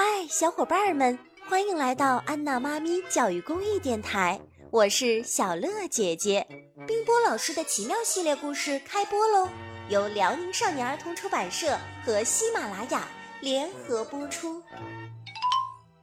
[0.00, 1.18] 嗨，小伙伴们，
[1.48, 4.40] 欢迎来到安娜妈咪教育公益电台，
[4.70, 6.46] 我是小乐姐姐。
[6.86, 9.48] 冰波老师的奇妙系列故事开播喽，
[9.88, 13.08] 由辽宁少年儿童出版社和喜马拉雅
[13.40, 14.62] 联合播出。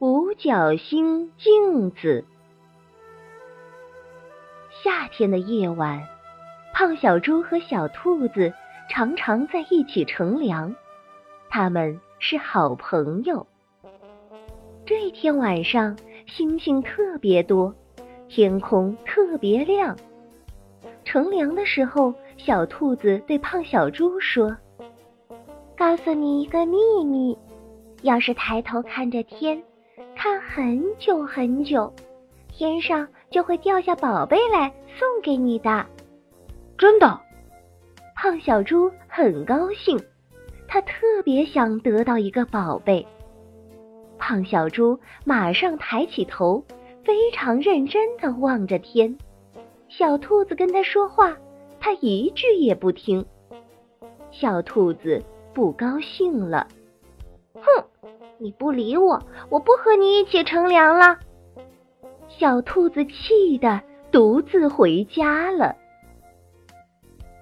[0.00, 2.22] 五角星镜子。
[4.84, 6.06] 夏天的夜晚，
[6.74, 8.52] 胖小猪和小兔子
[8.90, 10.76] 常常在一起乘凉，
[11.48, 13.46] 他们是好朋友。
[14.86, 15.96] 这天晚上，
[16.28, 17.74] 星星特别多，
[18.28, 19.96] 天空特别亮。
[21.04, 24.56] 乘凉的时候，小兔子对胖小猪说
[25.76, 27.36] ：“告诉你一个秘密，
[28.02, 29.60] 要是抬头看着天，
[30.14, 31.92] 看很久很久，
[32.46, 35.84] 天上就会掉下宝贝来送给你的。”
[36.78, 37.20] 真的，
[38.14, 40.00] 胖小猪很高兴，
[40.68, 40.94] 他特
[41.24, 43.04] 别想得到一个宝贝。
[44.28, 46.64] 胖小猪马上抬起头，
[47.04, 49.16] 非常认真地望着天。
[49.88, 51.36] 小兔子跟他说话，
[51.78, 53.24] 他一句也不听。
[54.32, 55.22] 小兔子
[55.54, 56.66] 不高兴了
[57.54, 57.84] ：“哼，
[58.38, 61.20] 你不理我，我不和你一起乘凉了。”
[62.26, 65.76] 小兔子气得独自回家了。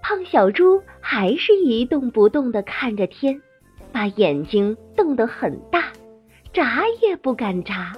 [0.03, 3.41] 胖小猪还是一动不动地看着天，
[3.91, 5.85] 把眼睛瞪得很大。
[6.55, 7.93] 眨也不敢眨，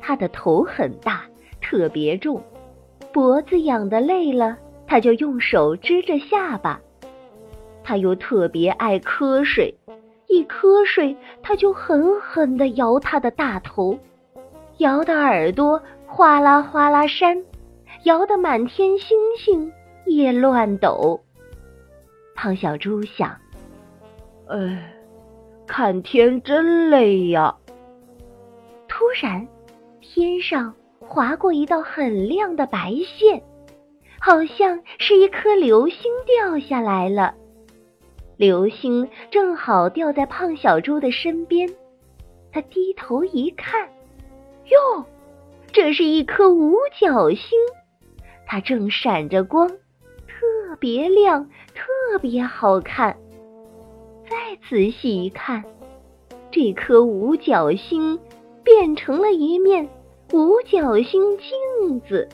[0.00, 1.22] 他的头很大，
[1.60, 2.42] 特别重，
[3.12, 6.80] 脖子痒得累了，他就用手支着下巴。
[7.84, 9.72] 他又特别爱瞌睡，
[10.26, 13.96] 一瞌睡他就狠狠地摇他的大头，
[14.78, 17.44] 摇得耳朵哗啦哗啦扇，
[18.02, 19.72] 摇得满天星星
[20.04, 21.20] 也乱抖。
[22.34, 23.36] 胖小猪想
[24.50, 24.94] ：“哎。”
[25.66, 27.56] 看天真累呀！
[28.88, 29.46] 突然，
[30.00, 33.42] 天上划过一道很亮的白线，
[34.20, 37.34] 好像是一颗流星掉下来了。
[38.36, 41.68] 流星正好掉在胖小猪的身边，
[42.52, 43.88] 他低头一看，
[44.66, 45.04] 哟，
[45.72, 47.58] 这是一颗五角星，
[48.46, 53.16] 它正闪着光，特别亮，特别好看。
[54.32, 55.62] 再仔细一看，
[56.50, 58.18] 这颗五角星
[58.64, 59.90] 变成了一面
[60.32, 62.30] 五角星镜子。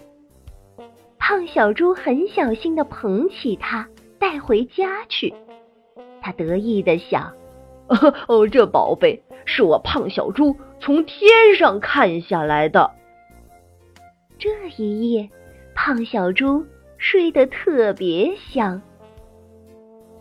[1.19, 5.35] 胖小猪很小心地捧起它，带回家去。
[6.21, 7.33] 他得意地想
[8.29, 12.93] ：“哦，这宝贝是我胖小猪从天上看下来的。”
[14.39, 15.29] 这一夜，
[15.75, 16.65] 胖小猪
[16.97, 18.81] 睡得特别香。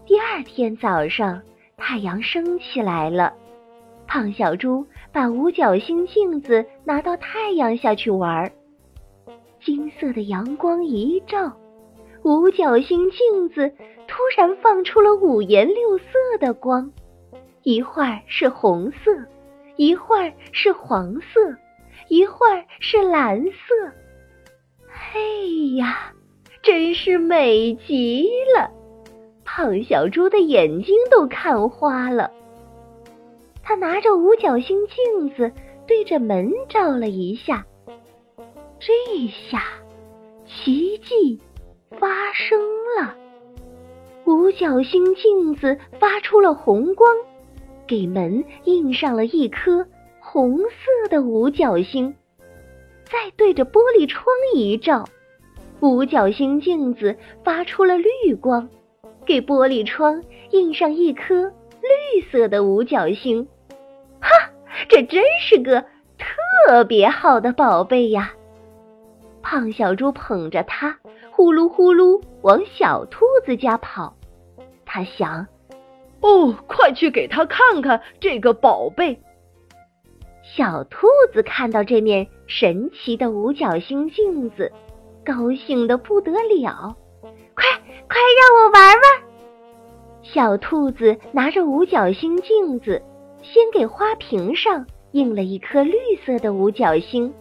[0.08, 1.44] 第二天早上。
[1.78, 3.34] 太阳升起来了，
[4.08, 8.52] 胖小猪把五角星镜子拿到太阳下去玩。
[9.64, 11.56] 金色的阳光一照，
[12.24, 13.72] 五角星镜子
[14.08, 16.06] 突然放出了五颜六色
[16.40, 16.92] 的光，
[17.62, 19.12] 一会儿是红色，
[19.76, 21.56] 一会儿是黄色，
[22.10, 23.94] 一会儿是蓝色。
[24.88, 26.12] 嘿呀，
[26.64, 28.72] 真是美极了！
[29.58, 32.30] 胖小猪的眼睛都看花了，
[33.64, 35.52] 他拿着五角星镜子
[35.88, 37.66] 对着门照了一下，
[38.78, 38.94] 这
[39.28, 39.64] 下
[40.46, 41.42] 奇迹
[42.00, 42.60] 发生
[43.00, 43.16] 了，
[44.26, 47.12] 五角星镜子发出了红光，
[47.88, 49.88] 给门印上了一颗
[50.20, 52.14] 红色的五角星，
[53.06, 55.10] 再对着玻璃窗一照，
[55.80, 58.70] 五角星镜子发出了绿光。
[59.28, 61.52] 给玻璃窗印上一颗
[61.82, 63.46] 绿色的五角星，
[64.22, 64.30] 哈，
[64.88, 65.84] 这真是个
[66.18, 68.32] 特别好的宝贝呀！
[69.42, 70.98] 胖小猪捧着它，
[71.30, 74.16] 呼噜呼噜往小兔子家跑。
[74.86, 75.46] 他想
[76.22, 79.22] ：“哦，快去给他看看这个宝贝。”
[80.56, 84.72] 小兔子看到这面神奇的五角星镜子，
[85.26, 86.96] 高兴的不得了。
[87.54, 87.66] 快
[88.08, 89.27] 快让我玩玩！
[90.34, 93.02] 小兔子拿着五角星镜子，
[93.42, 95.94] 先给花瓶上印了一颗绿
[96.26, 97.34] 色的五角星，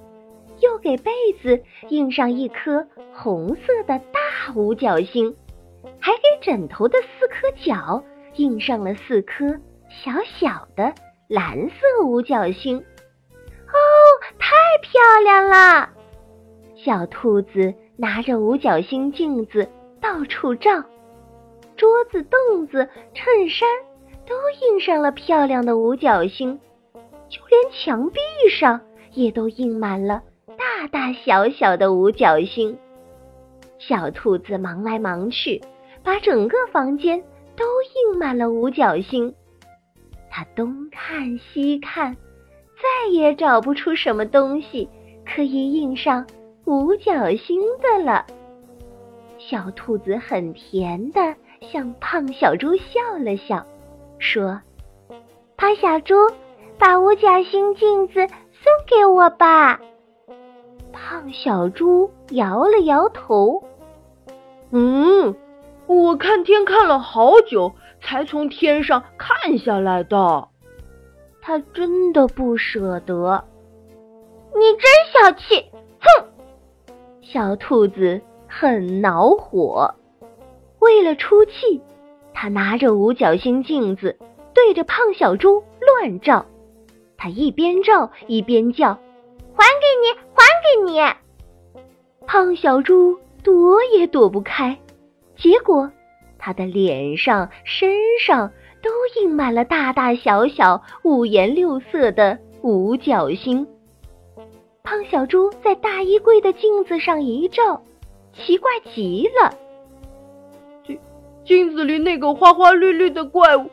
[0.60, 1.10] 又给被
[1.42, 5.34] 子印上一颗红色的大五角星，
[5.98, 8.02] 还给枕头的四颗角
[8.36, 9.46] 印上了四颗
[9.88, 10.94] 小小的
[11.28, 12.78] 蓝色五角星。
[12.78, 13.74] 哦，
[14.38, 15.90] 太漂亮了！
[16.76, 19.68] 小兔子拿着五角星镜子。
[19.98, 20.84] 到处照，
[21.76, 23.68] 桌子、凳子、衬衫
[24.26, 26.58] 都印上了漂亮的五角星。
[27.28, 28.20] 就连墙壁
[28.50, 28.80] 上
[29.12, 30.22] 也都印满了
[30.56, 32.78] 大大小小的五角星。
[33.78, 35.60] 小兔子忙来忙去，
[36.02, 37.22] 把整个房间
[37.56, 39.34] 都印满了五角星。
[40.30, 42.16] 它东看西看，
[42.76, 44.88] 再也找不出什么东西
[45.26, 46.26] 可以印上
[46.64, 48.24] 五角星的了。
[49.36, 53.64] 小兔子很甜的向胖小猪笑了笑，
[54.18, 54.60] 说
[55.56, 56.14] ：“胖小猪，
[56.78, 59.80] 把五角星镜子送给我吧。”
[60.92, 63.62] 胖小猪摇了摇头。
[64.70, 65.34] 嗯，
[65.86, 70.48] 我看天看了好久，才从天上看下来的。
[71.40, 73.44] 他真的不舍得。
[74.54, 74.80] 你真
[75.12, 75.70] 小气！
[76.00, 76.26] 哼！
[77.20, 79.94] 小兔子很恼火。
[80.86, 81.82] 为了出气，
[82.32, 84.16] 他拿着五角星镜子
[84.54, 86.46] 对着胖小猪乱照。
[87.18, 88.94] 他一边照一边叫
[89.54, 91.00] ：“还给你，还给你！”
[92.26, 93.18] 胖小猪。
[93.42, 94.76] 躲也躲不开，
[95.36, 95.88] 结果
[96.36, 98.50] 他的脸上、身上
[98.82, 103.68] 都印满了大大小小、五颜六色的五角星。
[104.82, 107.84] 胖小猪在大衣柜的镜子上一照，
[108.32, 109.54] 奇怪极了：
[111.46, 113.70] 镜子里那个花花绿绿的怪物，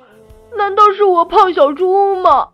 [0.55, 2.49] 难道是我胖小猪吗？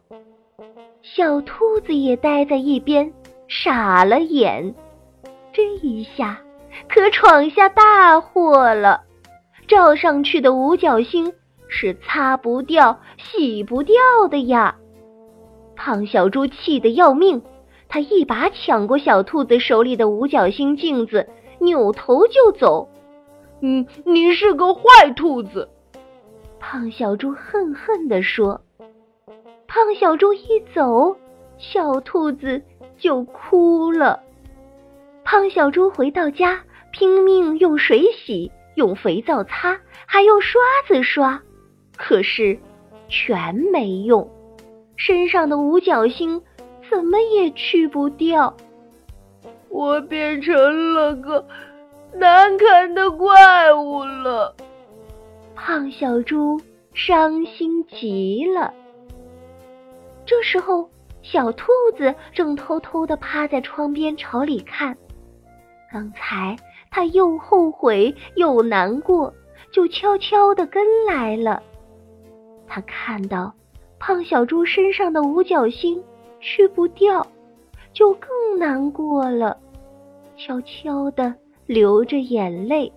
[1.02, 3.14] 小兔子也呆在一边，
[3.48, 4.74] 傻了眼。
[5.52, 6.42] 这一下。
[6.88, 9.02] 可闯下大祸了！
[9.68, 11.34] 照上去的五角星
[11.68, 13.96] 是擦不掉、洗不掉
[14.30, 14.76] 的呀！
[15.76, 17.42] 胖小猪气得要命，
[17.90, 21.28] 他一把抢过小兔子手里的五角星镜子，
[21.60, 22.88] 扭头就走。
[23.62, 25.70] 嗯，你是个坏兔子！
[26.60, 28.62] 胖小猪恨恨地说。
[29.68, 31.18] 胖小猪一走，
[31.58, 32.62] 小兔子
[32.98, 34.22] 就哭了。
[35.24, 36.64] 胖小猪回到家。
[36.92, 41.40] 拼命用水洗，用肥皂擦，还用刷子刷，
[41.96, 42.58] 可是
[43.08, 44.28] 全没用。
[44.96, 46.42] 身上的五角星
[46.90, 48.58] 怎么也去不掉。
[49.70, 51.48] 我变成了个
[52.14, 54.56] 难看的怪物了。
[55.56, 56.60] 胖小猪
[56.94, 58.74] 伤心极了。
[60.26, 60.90] 这时候，
[61.22, 61.68] 小兔
[61.98, 64.98] 子正偷偷的趴在窗边朝里看。
[65.92, 66.56] 刚才。
[66.92, 69.32] 他又后悔又难过，
[69.72, 71.62] 就悄悄地跟来了。
[72.68, 73.54] 他看到
[74.00, 76.04] 胖小猪身上的五角星
[76.40, 77.28] 去不掉，
[77.94, 79.56] 就更难过了，
[80.36, 81.36] 悄悄地
[81.70, 82.92] 流着眼泪。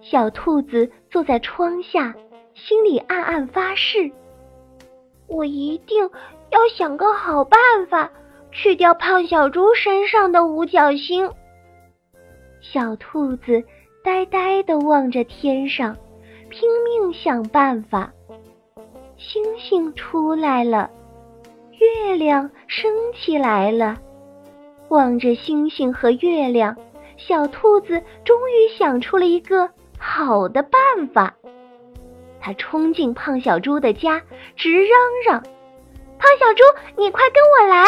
[0.00, 2.14] 小兔子坐在窗下，
[2.54, 4.12] 心里暗暗发誓：
[5.26, 6.08] 我一定
[6.50, 7.58] 要想个好办
[7.90, 8.08] 法，
[8.52, 11.28] 去掉胖小猪身上的五角星。
[12.60, 13.64] 小兔子
[14.04, 15.96] 呆呆地望着天上，
[16.48, 18.12] 拼命想办法。
[19.16, 20.88] 星星出来了，
[21.72, 23.96] 月亮升起来了。
[24.90, 26.76] 望着星星和月亮，
[27.16, 31.34] 小兔子终于想出了一个好的办法。
[32.40, 34.22] 它冲进胖小猪的家，
[34.54, 34.90] 直嚷
[35.26, 35.42] 嚷
[36.18, 36.62] ：“胖小猪，
[36.96, 37.84] 你快跟我来！”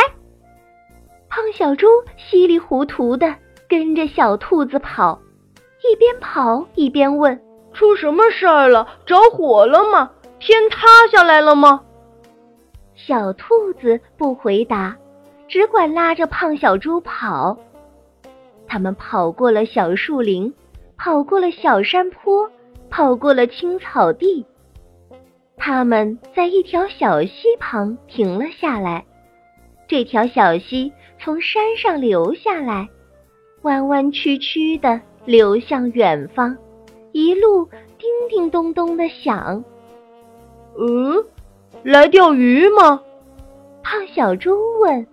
[1.28, 3.34] 胖小猪稀里糊涂的。
[3.68, 5.20] 跟着小兔子跑，
[5.84, 7.38] 一边跑一边问
[7.74, 8.88] ：“出什么事儿了？
[9.04, 10.10] 着火了吗？
[10.38, 11.82] 天塌下来了吗？”
[12.96, 14.96] 小兔子不回答，
[15.48, 17.58] 只管拉着胖小猪跑。
[18.68, 20.52] 他们跑过了小树林，
[20.96, 22.48] 跑过了小山坡，
[22.90, 24.44] 跑过了青草地。
[25.56, 29.04] 他们在一条小溪旁停了下来。
[29.88, 32.88] 这条小溪从山上流下来。
[33.62, 36.56] 弯弯曲曲的流向远方，
[37.10, 37.64] 一路
[37.98, 39.64] 叮叮咚咚的响。
[40.78, 41.24] 嗯，
[41.82, 43.02] 来钓鱼吗？
[43.82, 45.04] 胖小猪问。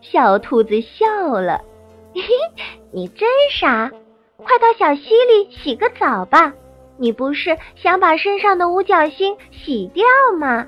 [0.00, 1.06] 小兔子笑
[1.38, 1.75] 了：“嘿嘿，
[2.92, 3.90] 你真傻！
[4.36, 6.54] 快到小溪里洗个澡吧。
[6.98, 10.04] 你不是想把身上的五角星洗掉
[10.38, 10.66] 吗？”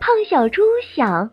[0.00, 0.62] 胖小猪
[0.94, 1.30] 想：“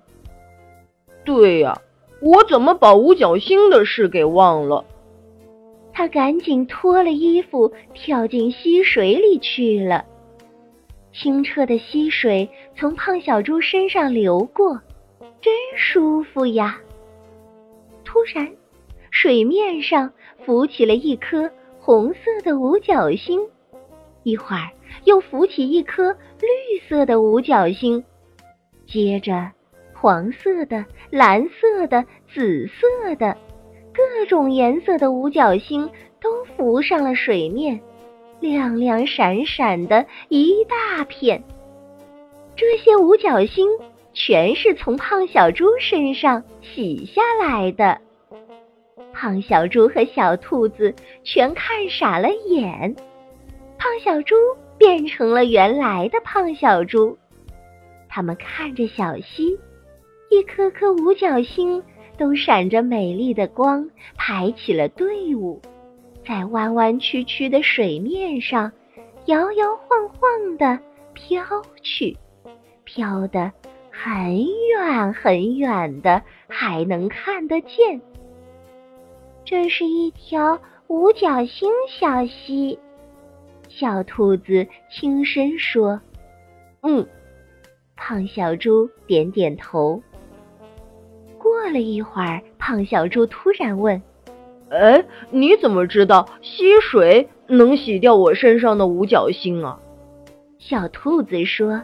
[1.25, 1.81] 对呀。”
[2.21, 4.85] 我怎么把五角星的事给忘了？
[5.93, 10.05] 他赶紧脱了衣服，跳进溪水里去了。
[11.13, 14.79] 清澈的溪水从胖小猪身上流过，
[15.41, 16.79] 真舒服呀！
[18.05, 18.49] 突然，
[19.17, 20.11] 水面上
[20.45, 23.39] 浮起了一颗红色的五角星，
[24.23, 24.69] 一会儿
[25.05, 28.03] 又浮起一颗绿色的五角星，
[28.85, 29.49] 接着
[29.93, 32.03] 黄色的、蓝色的、
[32.33, 33.37] 紫色的，
[33.93, 37.79] 各种颜色的五角星都浮上了水面，
[38.41, 41.41] 亮亮闪闪的一大片。
[42.57, 43.65] 这些五角星
[44.13, 48.01] 全是从胖小猪身上洗下来的。
[49.15, 50.93] 胖小猪和小兔子
[51.23, 52.93] 全看傻了眼，
[53.77, 54.35] 胖小猪
[54.77, 57.17] 变成了原来的胖小猪。
[58.09, 59.57] 他们看着小溪，
[60.29, 61.81] 一颗颗五角星
[62.17, 65.61] 都闪着美丽的光，排起了队伍，
[66.27, 68.69] 在弯弯曲曲的水面上
[69.27, 70.77] 摇摇晃晃地
[71.13, 71.41] 飘
[71.81, 72.17] 去，
[72.83, 73.49] 飘得
[73.89, 78.01] 很远很远的，还能看得见。
[79.45, 82.79] 这是一条五角星小溪，
[83.69, 86.01] 小兔子轻声说
[86.81, 87.05] ：“嗯。”
[87.95, 90.01] 胖小猪点点头。
[91.37, 94.01] 过了一会儿，胖小猪突然问
[94.69, 99.79] ：“哎，你怎么知道溪水能洗掉我身上的五角星啊？”
[100.57, 101.83] 小兔子说：“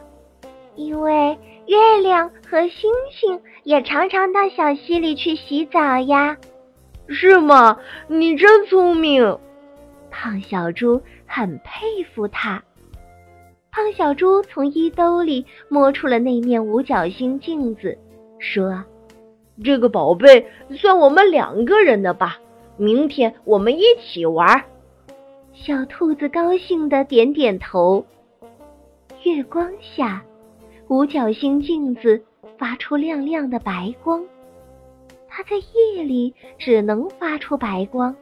[0.75, 1.37] 因为
[1.67, 6.35] 月亮和星星也常常到小溪里去洗澡呀。”
[7.11, 7.77] 是吗？
[8.07, 9.37] 你真聪明。
[10.09, 12.63] 胖小猪很佩服他。
[13.71, 17.97] 胖小猪从衣兜里摸出了那面五角星镜子，
[18.39, 18.83] 说
[19.63, 22.37] ：“这个宝贝算我们两个人的吧，
[22.75, 24.65] 明天我们一起玩。”
[25.53, 28.05] 小兔子高兴的点点头。
[29.23, 30.21] 月光下，
[30.87, 32.21] 五角星镜子
[32.57, 34.21] 发出亮亮的白光。
[35.33, 38.13] 它在夜里只能发出白光，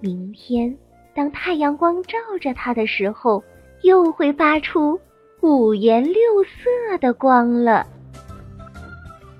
[0.00, 0.76] 明天
[1.14, 3.44] 当太阳光照着它的时候，
[3.82, 5.00] 又会发出
[5.40, 7.86] 五颜六色的光了。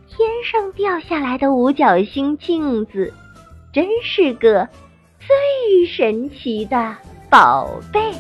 [0.09, 3.13] 天上掉下来的五角星镜子，
[3.73, 4.67] 真是个
[5.19, 6.97] 最神奇的
[7.29, 8.13] 宝贝。